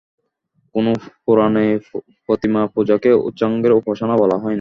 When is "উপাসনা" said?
3.73-4.15